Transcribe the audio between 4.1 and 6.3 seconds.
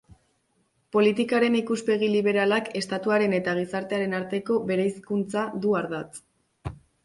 arteko bereizkuntza du ardatz.